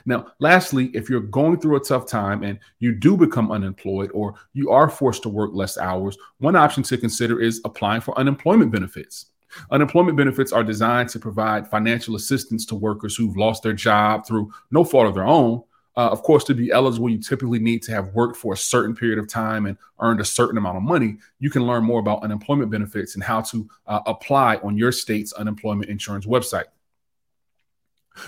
Now, 0.06 0.26
lastly, 0.38 0.90
if 0.94 1.08
you're 1.08 1.20
going 1.20 1.58
through 1.58 1.76
a 1.76 1.84
tough 1.84 2.06
time 2.06 2.42
and 2.42 2.58
you 2.78 2.92
do 2.92 3.16
become 3.16 3.50
unemployed 3.50 4.10
or 4.12 4.34
you 4.52 4.70
are 4.70 4.88
forced 4.88 5.22
to 5.22 5.28
work 5.28 5.50
less 5.54 5.78
hours, 5.78 6.16
one 6.38 6.56
option 6.56 6.82
to 6.84 6.98
consider 6.98 7.40
is 7.40 7.60
applying 7.64 8.00
for 8.00 8.18
unemployment 8.18 8.70
benefits. 8.70 9.26
Unemployment 9.70 10.16
benefits 10.16 10.52
are 10.52 10.64
designed 10.64 11.08
to 11.10 11.18
provide 11.18 11.68
financial 11.68 12.16
assistance 12.16 12.64
to 12.66 12.74
workers 12.74 13.16
who've 13.16 13.36
lost 13.36 13.62
their 13.62 13.72
job 13.72 14.26
through 14.26 14.52
no 14.70 14.84
fault 14.84 15.06
of 15.06 15.14
their 15.14 15.26
own, 15.26 15.62
uh, 15.96 16.08
of 16.08 16.22
course, 16.22 16.44
to 16.44 16.54
be 16.54 16.70
eligible, 16.70 17.10
you 17.10 17.18
typically 17.18 17.58
need 17.58 17.82
to 17.82 17.92
have 17.92 18.14
worked 18.14 18.36
for 18.36 18.54
a 18.54 18.56
certain 18.56 18.94
period 18.94 19.18
of 19.18 19.28
time 19.28 19.66
and 19.66 19.76
earned 19.98 20.20
a 20.20 20.24
certain 20.24 20.56
amount 20.56 20.76
of 20.76 20.82
money. 20.82 21.18
You 21.40 21.50
can 21.50 21.66
learn 21.66 21.84
more 21.84 22.00
about 22.00 22.22
unemployment 22.22 22.70
benefits 22.70 23.16
and 23.16 23.24
how 23.24 23.40
to 23.42 23.68
uh, 23.86 24.00
apply 24.06 24.56
on 24.56 24.78
your 24.78 24.92
state's 24.92 25.32
unemployment 25.32 25.90
insurance 25.90 26.26
website. 26.26 26.64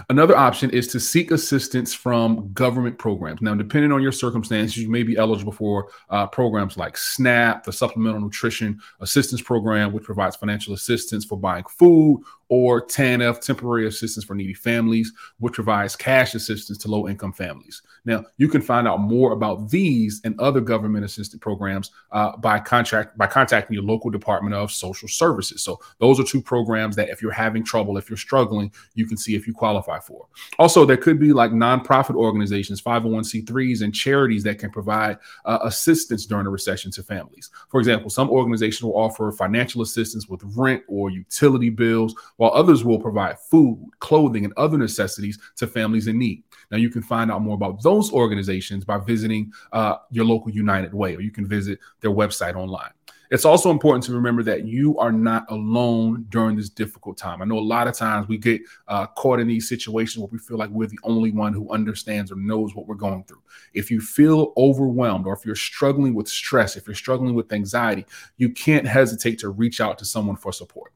Another 0.08 0.36
option 0.36 0.70
is 0.70 0.86
to 0.88 1.00
seek 1.00 1.30
assistance 1.30 1.92
from 1.92 2.52
government 2.52 2.98
programs. 2.98 3.42
Now, 3.42 3.54
depending 3.54 3.92
on 3.92 4.02
your 4.02 4.12
circumstances, 4.12 4.78
you 4.78 4.90
may 4.90 5.02
be 5.02 5.16
eligible 5.16 5.52
for 5.52 5.88
uh, 6.08 6.26
programs 6.26 6.76
like 6.76 6.96
SNAP, 6.96 7.64
the 7.64 7.72
Supplemental 7.72 8.20
Nutrition 8.20 8.80
Assistance 9.00 9.42
Program, 9.42 9.92
which 9.92 10.04
provides 10.04 10.36
financial 10.36 10.74
assistance 10.74 11.24
for 11.24 11.36
buying 11.36 11.64
food 11.64 12.22
or 12.52 12.86
TANF, 12.86 13.40
temporary 13.40 13.86
assistance 13.86 14.26
for 14.26 14.34
needy 14.34 14.52
families, 14.52 15.10
which 15.38 15.54
provides 15.54 15.96
cash 15.96 16.34
assistance 16.34 16.76
to 16.76 16.88
low 16.88 17.08
income 17.08 17.32
families. 17.32 17.80
Now, 18.04 18.24
you 18.36 18.46
can 18.46 18.60
find 18.60 18.86
out 18.86 19.00
more 19.00 19.32
about 19.32 19.70
these 19.70 20.20
and 20.24 20.38
other 20.38 20.60
government 20.60 21.02
assisted 21.02 21.40
programs 21.40 21.92
uh, 22.10 22.36
by 22.36 22.58
contract 22.58 23.16
by 23.16 23.26
contacting 23.26 23.72
your 23.72 23.84
local 23.84 24.10
Department 24.10 24.54
of 24.54 24.70
Social 24.70 25.08
Services. 25.08 25.62
So, 25.62 25.80
those 25.98 26.20
are 26.20 26.24
two 26.24 26.42
programs 26.42 26.94
that 26.96 27.08
if 27.08 27.22
you're 27.22 27.32
having 27.32 27.64
trouble, 27.64 27.96
if 27.96 28.10
you're 28.10 28.18
struggling, 28.18 28.70
you 28.94 29.06
can 29.06 29.16
see 29.16 29.34
if 29.34 29.46
you 29.46 29.54
qualify 29.54 29.81
for. 29.82 30.26
Also, 30.58 30.84
there 30.84 30.96
could 30.96 31.18
be 31.18 31.32
like 31.32 31.50
nonprofit 31.50 32.14
organizations, 32.14 32.80
501c3s, 32.80 33.82
and 33.82 33.94
charities 33.94 34.42
that 34.44 34.58
can 34.58 34.70
provide 34.70 35.18
uh, 35.44 35.58
assistance 35.62 36.26
during 36.26 36.46
a 36.46 36.50
recession 36.50 36.90
to 36.92 37.02
families. 37.02 37.50
For 37.68 37.80
example, 37.80 38.10
some 38.10 38.30
organizations 38.30 38.82
will 38.82 38.96
offer 38.96 39.30
financial 39.32 39.82
assistance 39.82 40.28
with 40.28 40.42
rent 40.56 40.82
or 40.88 41.10
utility 41.10 41.70
bills 41.70 42.14
while 42.36 42.52
others 42.52 42.84
will 42.84 42.98
provide 42.98 43.38
food, 43.38 43.78
clothing, 44.00 44.44
and 44.44 44.54
other 44.56 44.78
necessities 44.78 45.38
to 45.56 45.66
families 45.66 46.06
in 46.06 46.18
need. 46.18 46.42
Now, 46.70 46.78
you 46.78 46.90
can 46.90 47.02
find 47.02 47.30
out 47.30 47.42
more 47.42 47.54
about 47.54 47.82
those 47.82 48.12
organizations 48.12 48.84
by 48.84 48.98
visiting 48.98 49.52
uh, 49.72 49.96
your 50.10 50.24
local 50.24 50.50
United 50.50 50.94
Way, 50.94 51.14
or 51.16 51.20
you 51.20 51.30
can 51.30 51.46
visit 51.46 51.78
their 52.00 52.10
website 52.10 52.54
online. 52.54 52.90
It's 53.32 53.46
also 53.46 53.70
important 53.70 54.04
to 54.04 54.12
remember 54.12 54.42
that 54.42 54.66
you 54.66 54.98
are 54.98 55.10
not 55.10 55.46
alone 55.50 56.26
during 56.28 56.54
this 56.54 56.68
difficult 56.68 57.16
time. 57.16 57.40
I 57.40 57.46
know 57.46 57.58
a 57.58 57.60
lot 57.60 57.88
of 57.88 57.94
times 57.94 58.28
we 58.28 58.36
get 58.36 58.60
uh, 58.88 59.06
caught 59.06 59.40
in 59.40 59.48
these 59.48 59.70
situations 59.70 60.20
where 60.20 60.28
we 60.30 60.36
feel 60.36 60.58
like 60.58 60.68
we're 60.68 60.86
the 60.86 60.98
only 61.02 61.32
one 61.32 61.54
who 61.54 61.66
understands 61.70 62.30
or 62.30 62.36
knows 62.36 62.74
what 62.74 62.86
we're 62.86 62.94
going 62.94 63.24
through. 63.24 63.40
If 63.72 63.90
you 63.90 64.02
feel 64.02 64.52
overwhelmed 64.58 65.26
or 65.26 65.32
if 65.32 65.46
you're 65.46 65.54
struggling 65.54 66.12
with 66.12 66.28
stress, 66.28 66.76
if 66.76 66.86
you're 66.86 66.94
struggling 66.94 67.34
with 67.34 67.50
anxiety, 67.54 68.04
you 68.36 68.50
can't 68.50 68.86
hesitate 68.86 69.38
to 69.38 69.48
reach 69.48 69.80
out 69.80 69.96
to 70.00 70.04
someone 70.04 70.36
for 70.36 70.52
support 70.52 70.92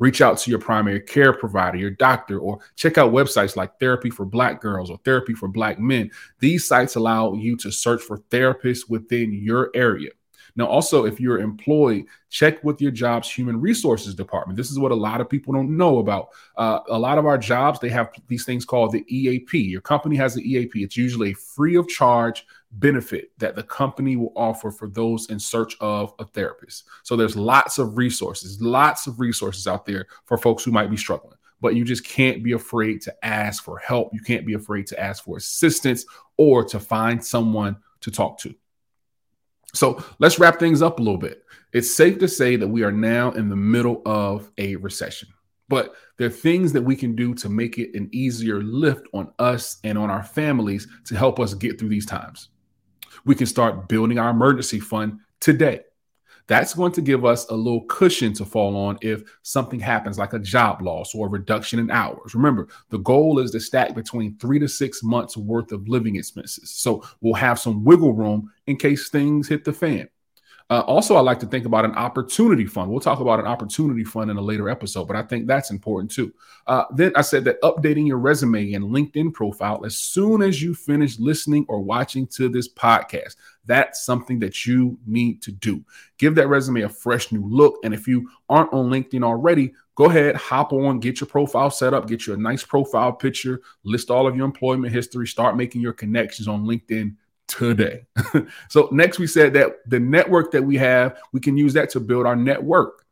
reach 0.00 0.20
out 0.20 0.36
to 0.36 0.50
your 0.50 0.58
primary 0.58 1.00
care 1.00 1.32
provider, 1.32 1.76
your 1.76 1.90
doctor, 1.90 2.38
or 2.40 2.58
check 2.74 2.98
out 2.98 3.12
websites 3.12 3.54
like 3.54 3.78
Therapy 3.78 4.10
for 4.10 4.24
Black 4.24 4.60
Girls 4.60 4.90
or 4.90 4.98
Therapy 5.04 5.34
for 5.34 5.46
Black 5.46 5.78
Men. 5.78 6.10
These 6.40 6.66
sites 6.66 6.96
allow 6.96 7.34
you 7.34 7.56
to 7.58 7.70
search 7.70 8.02
for 8.02 8.18
therapists 8.30 8.88
within 8.90 9.32
your 9.32 9.70
area. 9.72 10.10
Now, 10.56 10.66
also, 10.66 11.04
if 11.04 11.18
you're 11.18 11.40
employed, 11.40 12.04
check 12.30 12.62
with 12.62 12.80
your 12.80 12.92
job's 12.92 13.30
human 13.30 13.60
resources 13.60 14.14
department. 14.14 14.56
This 14.56 14.70
is 14.70 14.78
what 14.78 14.92
a 14.92 14.94
lot 14.94 15.20
of 15.20 15.28
people 15.28 15.52
don't 15.52 15.76
know 15.76 15.98
about. 15.98 16.28
Uh, 16.56 16.78
a 16.88 16.98
lot 16.98 17.18
of 17.18 17.26
our 17.26 17.38
jobs, 17.38 17.80
they 17.80 17.88
have 17.88 18.10
these 18.28 18.44
things 18.44 18.64
called 18.64 18.92
the 18.92 19.04
EAP. 19.08 19.58
Your 19.58 19.80
company 19.80 20.14
has 20.16 20.34
the 20.34 20.48
EAP. 20.48 20.82
It's 20.84 20.96
usually 20.96 21.32
a 21.32 21.34
free 21.34 21.74
of 21.76 21.88
charge 21.88 22.46
benefit 22.70 23.30
that 23.38 23.56
the 23.56 23.64
company 23.64 24.16
will 24.16 24.32
offer 24.36 24.70
for 24.70 24.88
those 24.88 25.28
in 25.30 25.40
search 25.40 25.76
of 25.80 26.14
a 26.20 26.24
therapist. 26.24 26.84
So 27.02 27.16
there's 27.16 27.36
lots 27.36 27.78
of 27.78 27.96
resources, 27.96 28.60
lots 28.60 29.06
of 29.08 29.18
resources 29.18 29.66
out 29.66 29.86
there 29.86 30.06
for 30.24 30.38
folks 30.38 30.62
who 30.64 30.70
might 30.70 30.90
be 30.90 30.96
struggling. 30.96 31.36
but 31.60 31.74
you 31.74 31.82
just 31.82 32.04
can't 32.04 32.42
be 32.42 32.52
afraid 32.52 33.00
to 33.00 33.24
ask 33.24 33.64
for 33.64 33.78
help. 33.78 34.12
You 34.12 34.20
can't 34.20 34.44
be 34.44 34.52
afraid 34.52 34.86
to 34.88 35.00
ask 35.00 35.24
for 35.24 35.38
assistance 35.38 36.04
or 36.36 36.62
to 36.64 36.78
find 36.78 37.24
someone 37.24 37.76
to 38.02 38.10
talk 38.10 38.38
to. 38.40 38.54
So 39.74 40.02
let's 40.18 40.38
wrap 40.38 40.58
things 40.58 40.82
up 40.82 40.98
a 40.98 41.02
little 41.02 41.18
bit. 41.18 41.42
It's 41.72 41.92
safe 41.92 42.18
to 42.20 42.28
say 42.28 42.56
that 42.56 42.68
we 42.68 42.84
are 42.84 42.92
now 42.92 43.32
in 43.32 43.48
the 43.48 43.56
middle 43.56 44.00
of 44.06 44.50
a 44.58 44.76
recession, 44.76 45.28
but 45.68 45.94
there 46.16 46.28
are 46.28 46.30
things 46.30 46.72
that 46.72 46.82
we 46.82 46.94
can 46.94 47.16
do 47.16 47.34
to 47.34 47.48
make 47.48 47.78
it 47.78 47.94
an 47.94 48.08
easier 48.12 48.62
lift 48.62 49.08
on 49.12 49.32
us 49.40 49.78
and 49.82 49.98
on 49.98 50.10
our 50.10 50.22
families 50.22 50.86
to 51.06 51.16
help 51.16 51.40
us 51.40 51.54
get 51.54 51.78
through 51.78 51.88
these 51.88 52.06
times. 52.06 52.50
We 53.24 53.34
can 53.34 53.46
start 53.46 53.88
building 53.88 54.18
our 54.18 54.30
emergency 54.30 54.78
fund 54.78 55.18
today. 55.40 55.80
That's 56.46 56.74
going 56.74 56.92
to 56.92 57.00
give 57.00 57.24
us 57.24 57.46
a 57.48 57.54
little 57.54 57.84
cushion 57.86 58.34
to 58.34 58.44
fall 58.44 58.76
on 58.76 58.98
if 59.00 59.22
something 59.42 59.80
happens, 59.80 60.18
like 60.18 60.34
a 60.34 60.38
job 60.38 60.82
loss 60.82 61.14
or 61.14 61.26
a 61.26 61.30
reduction 61.30 61.78
in 61.78 61.90
hours. 61.90 62.34
Remember, 62.34 62.68
the 62.90 62.98
goal 62.98 63.38
is 63.38 63.50
to 63.52 63.60
stack 63.60 63.94
between 63.94 64.36
three 64.36 64.58
to 64.58 64.68
six 64.68 65.02
months 65.02 65.36
worth 65.36 65.72
of 65.72 65.88
living 65.88 66.16
expenses. 66.16 66.70
So 66.70 67.02
we'll 67.20 67.34
have 67.34 67.58
some 67.58 67.84
wiggle 67.84 68.12
room 68.12 68.50
in 68.66 68.76
case 68.76 69.08
things 69.08 69.48
hit 69.48 69.64
the 69.64 69.72
fan. 69.72 70.08
Uh, 70.70 70.80
also, 70.80 71.14
I 71.14 71.20
like 71.20 71.38
to 71.40 71.46
think 71.46 71.66
about 71.66 71.84
an 71.84 71.94
opportunity 71.94 72.64
fund. 72.64 72.90
We'll 72.90 73.00
talk 73.00 73.20
about 73.20 73.38
an 73.38 73.46
opportunity 73.46 74.02
fund 74.02 74.30
in 74.30 74.38
a 74.38 74.42
later 74.42 74.70
episode, 74.70 75.06
but 75.06 75.16
I 75.16 75.22
think 75.22 75.46
that's 75.46 75.70
important 75.70 76.10
too. 76.10 76.32
Uh, 76.66 76.84
then 76.94 77.12
I 77.16 77.20
said 77.20 77.44
that 77.44 77.60
updating 77.60 78.06
your 78.06 78.16
resume 78.16 78.72
and 78.72 78.84
LinkedIn 78.86 79.34
profile 79.34 79.84
as 79.84 79.96
soon 79.96 80.40
as 80.40 80.62
you 80.62 80.74
finish 80.74 81.18
listening 81.18 81.66
or 81.68 81.80
watching 81.80 82.26
to 82.28 82.48
this 82.48 82.72
podcast. 82.72 83.36
That's 83.66 84.06
something 84.06 84.38
that 84.40 84.64
you 84.64 84.98
need 85.06 85.42
to 85.42 85.52
do. 85.52 85.84
Give 86.16 86.34
that 86.36 86.48
resume 86.48 86.82
a 86.82 86.88
fresh 86.88 87.30
new 87.30 87.46
look. 87.46 87.78
And 87.84 87.92
if 87.92 88.08
you 88.08 88.30
aren't 88.48 88.72
on 88.72 88.90
LinkedIn 88.90 89.22
already, 89.22 89.74
go 89.96 90.06
ahead, 90.06 90.34
hop 90.34 90.72
on, 90.72 90.98
get 90.98 91.20
your 91.20 91.28
profile 91.28 91.70
set 91.70 91.92
up, 91.92 92.08
get 92.08 92.26
you 92.26 92.32
a 92.32 92.38
nice 92.38 92.64
profile 92.64 93.12
picture, 93.12 93.60
list 93.84 94.10
all 94.10 94.26
of 94.26 94.34
your 94.34 94.46
employment 94.46 94.94
history, 94.94 95.26
start 95.26 95.58
making 95.58 95.82
your 95.82 95.92
connections 95.92 96.48
on 96.48 96.64
LinkedIn 96.64 97.16
today. 97.58 98.04
so 98.68 98.88
next 98.92 99.18
we 99.18 99.26
said 99.26 99.52
that 99.54 99.76
the 99.86 100.00
network 100.00 100.50
that 100.52 100.62
we 100.62 100.76
have, 100.76 101.18
we 101.32 101.40
can 101.40 101.56
use 101.56 101.72
that 101.74 101.90
to 101.90 102.00
build 102.00 102.26
our 102.26 102.36
network. 102.36 103.04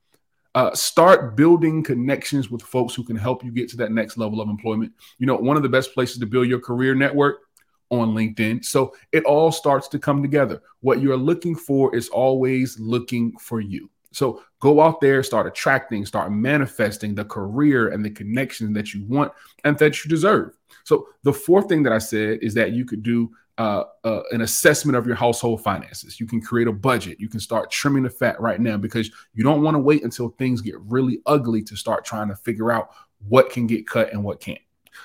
Uh, 0.54 0.74
start 0.74 1.34
building 1.34 1.82
connections 1.82 2.50
with 2.50 2.60
folks 2.60 2.94
who 2.94 3.02
can 3.02 3.16
help 3.16 3.42
you 3.42 3.50
get 3.50 3.70
to 3.70 3.76
that 3.76 3.90
next 3.90 4.18
level 4.18 4.40
of 4.40 4.48
employment. 4.48 4.92
You 5.18 5.26
know, 5.26 5.36
one 5.36 5.56
of 5.56 5.62
the 5.62 5.68
best 5.68 5.94
places 5.94 6.18
to 6.18 6.26
build 6.26 6.46
your 6.46 6.60
career 6.60 6.94
network 6.94 7.40
on 7.88 8.14
LinkedIn. 8.14 8.64
So 8.64 8.94
it 9.12 9.24
all 9.24 9.50
starts 9.50 9.88
to 9.88 9.98
come 9.98 10.22
together. 10.22 10.60
What 10.80 11.00
you're 11.00 11.16
looking 11.16 11.54
for 11.54 11.94
is 11.94 12.08
always 12.10 12.78
looking 12.78 13.32
for 13.38 13.60
you. 13.60 13.88
So 14.12 14.42
go 14.60 14.80
out 14.80 15.00
there, 15.00 15.22
start 15.22 15.46
attracting, 15.46 16.04
start 16.04 16.32
manifesting 16.32 17.14
the 17.14 17.24
career 17.24 17.88
and 17.88 18.04
the 18.04 18.10
connection 18.10 18.72
that 18.74 18.92
you 18.92 19.04
want 19.04 19.32
and 19.64 19.78
that 19.78 20.04
you 20.04 20.10
deserve. 20.10 20.52
So 20.84 21.08
the 21.22 21.32
fourth 21.32 21.68
thing 21.68 21.82
that 21.84 21.92
I 21.92 21.98
said 21.98 22.40
is 22.42 22.54
that 22.54 22.72
you 22.72 22.84
could 22.84 23.02
do 23.02 23.30
uh, 23.62 23.84
uh, 24.02 24.22
an 24.32 24.40
assessment 24.40 24.96
of 24.96 25.06
your 25.06 25.14
household 25.14 25.62
finances. 25.62 26.18
You 26.18 26.26
can 26.26 26.40
create 26.40 26.66
a 26.66 26.72
budget. 26.72 27.20
You 27.20 27.28
can 27.28 27.38
start 27.38 27.70
trimming 27.70 28.02
the 28.02 28.10
fat 28.10 28.40
right 28.40 28.60
now 28.60 28.76
because 28.76 29.08
you 29.34 29.44
don't 29.44 29.62
want 29.62 29.76
to 29.76 29.78
wait 29.78 30.02
until 30.02 30.30
things 30.30 30.60
get 30.60 30.74
really 30.80 31.20
ugly 31.26 31.62
to 31.62 31.76
start 31.76 32.04
trying 32.04 32.26
to 32.26 32.34
figure 32.34 32.72
out 32.72 32.90
what 33.28 33.50
can 33.50 33.68
get 33.68 33.86
cut 33.86 34.12
and 34.12 34.24
what 34.24 34.40
can't. 34.40 34.58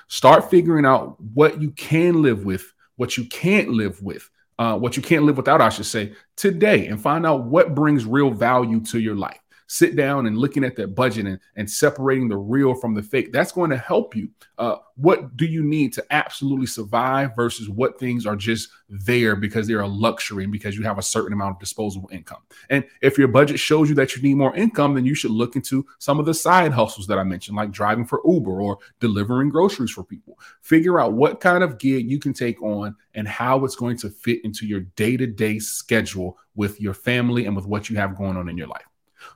Start 0.08 0.50
figuring 0.50 0.84
out 0.84 1.20
what 1.20 1.62
you 1.62 1.70
can 1.70 2.20
live 2.20 2.44
with, 2.44 2.74
what 2.96 3.16
you 3.16 3.26
can't 3.26 3.68
live 3.68 4.02
with, 4.02 4.28
uh, 4.58 4.76
what 4.76 4.96
you 4.96 5.04
can't 5.04 5.22
live 5.22 5.36
without, 5.36 5.60
I 5.60 5.68
should 5.68 5.86
say, 5.86 6.14
today, 6.34 6.88
and 6.88 7.00
find 7.00 7.24
out 7.24 7.44
what 7.44 7.76
brings 7.76 8.06
real 8.06 8.32
value 8.32 8.80
to 8.86 8.98
your 8.98 9.14
life 9.14 9.38
sit 9.68 9.96
down 9.96 10.26
and 10.26 10.36
looking 10.36 10.64
at 10.64 10.74
that 10.76 10.94
budget 10.94 11.26
and, 11.26 11.38
and 11.54 11.70
separating 11.70 12.26
the 12.26 12.36
real 12.36 12.74
from 12.74 12.94
the 12.94 13.02
fake, 13.02 13.32
that's 13.32 13.52
going 13.52 13.70
to 13.70 13.76
help 13.76 14.16
you. 14.16 14.28
Uh, 14.56 14.76
what 14.96 15.36
do 15.36 15.46
you 15.46 15.62
need 15.62 15.92
to 15.92 16.04
absolutely 16.10 16.66
survive 16.66 17.36
versus 17.36 17.68
what 17.68 17.98
things 18.00 18.26
are 18.26 18.34
just 18.34 18.70
there 18.88 19.36
because 19.36 19.68
they're 19.68 19.82
a 19.82 19.86
luxury 19.86 20.42
and 20.42 20.52
because 20.52 20.76
you 20.76 20.82
have 20.82 20.98
a 20.98 21.02
certain 21.02 21.34
amount 21.34 21.54
of 21.54 21.60
disposable 21.60 22.08
income? 22.10 22.40
And 22.70 22.82
if 23.02 23.18
your 23.18 23.28
budget 23.28 23.60
shows 23.60 23.90
you 23.90 23.94
that 23.96 24.16
you 24.16 24.22
need 24.22 24.36
more 24.36 24.56
income, 24.56 24.94
then 24.94 25.04
you 25.04 25.14
should 25.14 25.30
look 25.30 25.54
into 25.54 25.86
some 25.98 26.18
of 26.18 26.24
the 26.24 26.34
side 26.34 26.72
hustles 26.72 27.06
that 27.06 27.18
I 27.18 27.22
mentioned, 27.22 27.56
like 27.56 27.70
driving 27.70 28.06
for 28.06 28.22
Uber 28.26 28.62
or 28.62 28.78
delivering 29.00 29.50
groceries 29.50 29.90
for 29.90 30.02
people. 30.02 30.38
Figure 30.62 30.98
out 30.98 31.12
what 31.12 31.40
kind 31.40 31.62
of 31.62 31.78
gig 31.78 32.10
you 32.10 32.18
can 32.18 32.32
take 32.32 32.60
on 32.62 32.96
and 33.14 33.28
how 33.28 33.64
it's 33.66 33.76
going 33.76 33.98
to 33.98 34.08
fit 34.08 34.42
into 34.44 34.66
your 34.66 34.80
day 34.80 35.18
to 35.18 35.26
day 35.26 35.58
schedule 35.58 36.38
with 36.56 36.80
your 36.80 36.94
family 36.94 37.44
and 37.44 37.54
with 37.54 37.66
what 37.66 37.90
you 37.90 37.96
have 37.96 38.16
going 38.16 38.38
on 38.38 38.48
in 38.48 38.56
your 38.56 38.66
life. 38.66 38.86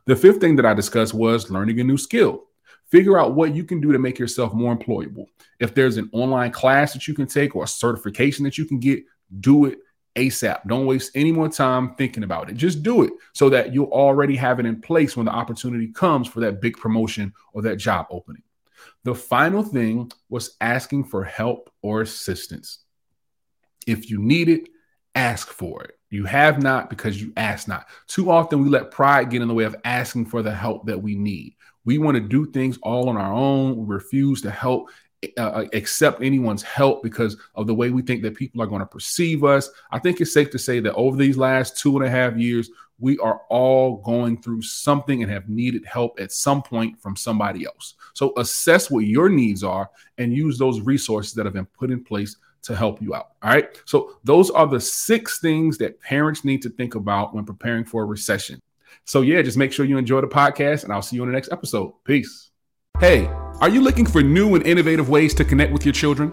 The 0.07 0.17
fifth 0.17 0.41
thing 0.41 0.57
that 0.57 0.67
I 0.67 0.75
discussed 0.75 1.15
was 1.15 1.51
learning 1.51 1.81
a 1.81 1.85
new 1.85 1.97
skill. 1.99 2.45
Figure 2.91 3.19
out 3.19 3.35
what 3.35 3.55
you 3.55 3.65
can 3.65 3.81
do 3.81 3.93
to 3.93 3.99
make 3.99 4.19
yourself 4.19 4.53
more 4.53 4.77
employable. 4.77 5.27
If 5.61 5.75
there's 5.75 5.97
an 5.97 6.11
online 6.13 6.51
class 6.51 6.93
that 6.93 7.09
you 7.09 7.15
can 7.15 7.27
take 7.27 7.57
or 7.57 7.65
a 7.65 7.69
certification 7.69 8.45
that 8.45 8.59
you 8.59 8.65
can 8.65 8.81
get, 8.81 9.03
do 9.41 9.65
it 9.65 9.79
ASAP. 10.15 10.67
Don't 10.67 10.87
waste 10.87 11.13
any 11.15 11.33
more 11.33 11.49
time 11.49 11.95
thinking 11.95 12.23
about 12.23 12.51
it. 12.51 12.57
Just 12.57 12.83
do 12.83 13.03
it 13.03 13.13
so 13.33 13.49
that 13.49 13.73
you'll 13.73 13.87
already 13.87 14.37
have 14.37 14.61
it 14.61 14.67
in 14.67 14.81
place 14.81 15.17
when 15.17 15.27
the 15.27 15.33
opportunity 15.33 15.89
comes 15.89 16.29
for 16.29 16.41
that 16.41 16.61
big 16.61 16.77
promotion 16.77 17.33
or 17.53 17.63
that 17.63 17.77
job 17.77 18.07
opening. 18.11 18.43
The 19.05 19.15
final 19.15 19.63
thing 19.63 20.11
was 20.29 20.57
asking 20.61 21.05
for 21.05 21.25
help 21.25 21.71
or 21.83 22.03
assistance. 22.03 22.81
If 23.87 24.11
you 24.11 24.21
need 24.21 24.49
it, 24.49 24.69
ask 25.15 25.49
for 25.49 25.83
it. 25.85 25.99
You 26.13 26.27
have 26.27 26.63
not 26.63 26.91
because 26.91 27.21
you 27.21 27.33
ask 27.39 27.67
not. 27.67 27.87
Too 28.07 28.31
often 28.31 28.63
we 28.63 28.69
let 28.69 28.91
pride 28.91 29.31
get 29.31 29.41
in 29.41 29.49
the 29.49 29.55
way 29.55 29.65
of 29.65 29.75
asking 29.85 30.27
for 30.27 30.43
the 30.43 30.55
help 30.55 30.87
that 30.87 31.01
we 31.01 31.15
need. 31.15 31.55
We 31.85 31.97
want 31.97 32.17
to 32.17 32.21
do 32.21 32.45
things 32.53 32.79
all 32.83 33.09
on 33.09 33.17
our 33.17 33.33
own. 33.33 33.77
We 33.79 33.95
refuse 33.95 34.43
to 34.43 34.51
help, 34.51 34.91
uh, 35.39 35.41
uh, 35.41 35.67
accept 35.73 36.23
anyone's 36.23 36.63
help 36.63 37.03
because 37.03 37.39
of 37.55 37.67
the 37.67 37.75
way 37.75 37.91
we 37.91 38.03
think 38.03 38.23
that 38.23 38.37
people 38.37 38.61
are 38.61 38.67
going 38.67 38.81
to 38.81 38.87
perceive 38.87 39.43
us. 39.43 39.71
I 39.91 39.99
think 39.99 40.21
it's 40.21 40.35
safe 40.35 40.51
to 40.51 40.59
say 40.59 40.81
that 40.81 40.95
over 40.95 41.17
these 41.17 41.39
last 41.39 41.79
two 41.79 41.97
and 41.97 42.05
a 42.05 42.11
half 42.11 42.37
years, 42.37 42.71
we 42.99 43.19
are 43.19 43.41
all 43.49 43.97
going 43.97 44.41
through 44.43 44.63
something 44.63 45.23
and 45.23 45.33
have 45.33 45.49
needed 45.49 45.85
help 45.87 46.21
at 46.21 46.31
some 46.31 46.63
point 46.63 47.01
from 47.01 47.17
somebody 47.17 47.65
else. 47.65 47.95
So 48.13 48.35
assess 48.37 48.91
what 48.91 49.07
your 49.07 49.31
needs 49.31 49.65
are 49.65 49.91
and 50.19 50.37
use 50.37 50.59
those 50.59 50.81
resources 50.83 51.33
that 51.35 51.47
have 51.47 51.55
been 51.55 51.67
put 51.67 51.91
in 51.91 52.05
place 52.05 52.37
to 52.63 52.77
help 52.77 53.03
you 53.03 53.15
out. 53.15 53.31
All 53.43 53.51
right. 53.51 53.81
So, 53.85 54.17
those 54.25 54.51
are 54.51 54.67
the 54.67 54.81
six 54.81 55.41
things 55.41 55.79
that 55.79 56.01
parents 56.01 56.45
need 56.45 56.63
to 56.63 56.71
think 56.71 56.95
about 56.95 57.35
when 57.35 57.45
preparing 57.45 57.85
for 57.85 58.03
a 58.03 58.07
recession. 58.07 58.61
So, 59.05 59.23
yeah, 59.23 59.43
just 59.43 59.57
make 59.57 59.73
sure 59.73 59.85
you 59.85 59.99
enjoy 59.99 60.21
the 60.21 60.29
podcast, 60.29 60.85
and 60.85 60.93
I'll 60.93 61.03
see 61.03 61.17
you 61.17 61.23
in 61.23 61.29
the 61.29 61.35
next 61.35 61.53
episode. 61.53 61.93
Peace. 62.05 62.51
Hey, 63.01 63.27
are 63.61 63.69
you 63.69 63.81
looking 63.81 64.07
for 64.07 64.23
new 64.23 64.55
and 64.55 64.65
innovative 64.65 65.09
ways 65.09 65.35
to 65.35 65.45
connect 65.45 65.73
with 65.73 65.85
your 65.85 65.93
children? 65.93 66.33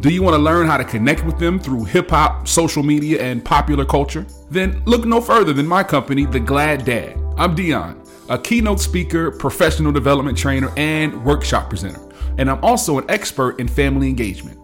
Do 0.00 0.10
you 0.10 0.22
want 0.22 0.34
to 0.34 0.38
learn 0.38 0.66
how 0.66 0.76
to 0.76 0.84
connect 0.84 1.24
with 1.24 1.38
them 1.38 1.58
through 1.58 1.84
hip 1.84 2.10
hop, 2.10 2.48
social 2.48 2.82
media, 2.82 3.22
and 3.22 3.44
popular 3.44 3.84
culture? 3.84 4.26
Then 4.50 4.82
look 4.84 5.04
no 5.04 5.20
further 5.20 5.52
than 5.52 5.66
my 5.66 5.82
company, 5.82 6.24
The 6.24 6.40
Glad 6.40 6.84
Dad. 6.84 7.20
I'm 7.36 7.54
Dion, 7.54 8.02
a 8.28 8.38
keynote 8.38 8.80
speaker, 8.80 9.30
professional 9.30 9.92
development 9.92 10.36
trainer, 10.36 10.72
and 10.76 11.24
workshop 11.24 11.68
presenter. 11.68 12.00
And 12.38 12.50
I'm 12.50 12.62
also 12.64 12.98
an 12.98 13.04
expert 13.08 13.58
in 13.58 13.66
family 13.66 14.08
engagement 14.08 14.58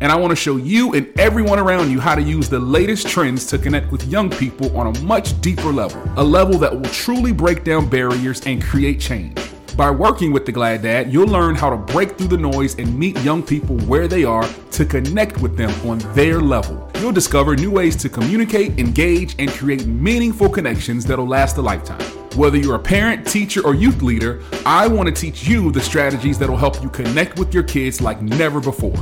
and 0.00 0.12
I 0.12 0.16
want 0.16 0.30
to 0.30 0.36
show 0.36 0.56
you 0.56 0.94
and 0.94 1.08
everyone 1.18 1.58
around 1.58 1.90
you 1.90 2.00
how 2.00 2.14
to 2.14 2.22
use 2.22 2.48
the 2.48 2.58
latest 2.58 3.08
trends 3.08 3.46
to 3.46 3.58
connect 3.58 3.90
with 3.90 4.06
young 4.06 4.30
people 4.30 4.76
on 4.76 4.94
a 4.94 5.00
much 5.00 5.40
deeper 5.40 5.72
level, 5.72 6.02
a 6.16 6.24
level 6.24 6.58
that 6.58 6.72
will 6.72 6.90
truly 6.90 7.32
break 7.32 7.64
down 7.64 7.88
barriers 7.88 8.40
and 8.46 8.62
create 8.62 9.00
change. 9.00 9.38
By 9.76 9.90
working 9.90 10.32
with 10.32 10.46
the 10.46 10.52
Glad 10.52 10.82
Dad, 10.82 11.12
you'll 11.12 11.28
learn 11.28 11.54
how 11.54 11.68
to 11.68 11.76
break 11.76 12.16
through 12.16 12.28
the 12.28 12.38
noise 12.38 12.78
and 12.78 12.98
meet 12.98 13.18
young 13.20 13.42
people 13.42 13.76
where 13.80 14.08
they 14.08 14.24
are 14.24 14.48
to 14.70 14.84
connect 14.86 15.42
with 15.42 15.56
them 15.56 15.70
on 15.88 15.98
their 16.14 16.40
level. 16.40 16.90
You'll 16.98 17.12
discover 17.12 17.54
new 17.56 17.70
ways 17.70 17.94
to 17.96 18.08
communicate, 18.08 18.78
engage, 18.78 19.34
and 19.38 19.50
create 19.50 19.86
meaningful 19.86 20.48
connections 20.48 21.04
that'll 21.04 21.28
last 21.28 21.58
a 21.58 21.62
lifetime. 21.62 22.00
Whether 22.36 22.56
you're 22.56 22.76
a 22.76 22.78
parent, 22.78 23.26
teacher, 23.26 23.62
or 23.66 23.74
youth 23.74 24.00
leader, 24.00 24.42
I 24.64 24.86
want 24.88 25.08
to 25.08 25.14
teach 25.14 25.46
you 25.46 25.70
the 25.70 25.80
strategies 25.80 26.38
that'll 26.38 26.56
help 26.56 26.82
you 26.82 26.88
connect 26.88 27.38
with 27.38 27.52
your 27.52 27.62
kids 27.62 28.00
like 28.00 28.22
never 28.22 28.60
before. 28.60 28.96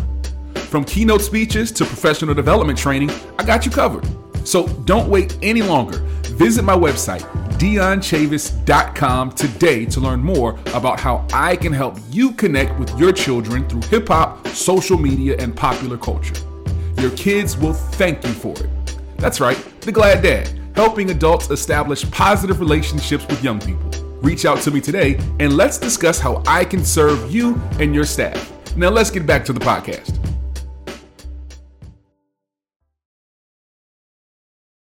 From 0.74 0.84
keynote 0.84 1.22
speeches 1.22 1.70
to 1.70 1.84
professional 1.84 2.34
development 2.34 2.76
training, 2.76 3.08
I 3.38 3.44
got 3.44 3.64
you 3.64 3.70
covered. 3.70 4.04
So 4.44 4.66
don't 4.66 5.08
wait 5.08 5.38
any 5.40 5.62
longer. 5.62 5.98
Visit 6.34 6.64
my 6.64 6.74
website, 6.74 7.20
dionchavis.com 7.60 9.30
today 9.34 9.84
to 9.84 10.00
learn 10.00 10.18
more 10.18 10.58
about 10.74 10.98
how 10.98 11.28
I 11.32 11.54
can 11.54 11.72
help 11.72 11.98
you 12.10 12.32
connect 12.32 12.76
with 12.80 12.90
your 12.98 13.12
children 13.12 13.68
through 13.68 13.82
hip 13.82 14.08
hop, 14.08 14.48
social 14.48 14.98
media, 14.98 15.36
and 15.38 15.54
popular 15.54 15.96
culture. 15.96 16.34
Your 16.98 17.12
kids 17.12 17.56
will 17.56 17.74
thank 17.74 18.24
you 18.24 18.32
for 18.32 18.58
it. 18.58 18.96
That's 19.18 19.38
right, 19.38 19.56
the 19.82 19.92
Glad 19.92 20.24
Dad, 20.24 20.50
helping 20.74 21.08
adults 21.12 21.48
establish 21.50 22.02
positive 22.10 22.58
relationships 22.58 23.24
with 23.28 23.44
young 23.44 23.60
people. 23.60 23.88
Reach 24.22 24.44
out 24.44 24.60
to 24.62 24.72
me 24.72 24.80
today 24.80 25.20
and 25.38 25.56
let's 25.56 25.78
discuss 25.78 26.18
how 26.18 26.42
I 26.48 26.64
can 26.64 26.84
serve 26.84 27.32
you 27.32 27.62
and 27.78 27.94
your 27.94 28.04
staff. 28.04 28.50
Now 28.76 28.88
let's 28.88 29.12
get 29.12 29.24
back 29.24 29.44
to 29.44 29.52
the 29.52 29.60
podcast. 29.60 30.33